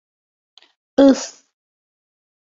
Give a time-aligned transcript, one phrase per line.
[1.03, 1.25] Ыҫ-ҫ-ҫ!